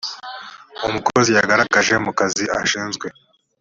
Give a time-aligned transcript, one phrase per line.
[0.87, 3.07] umukozi yagaragaje mu kazi ashinzwe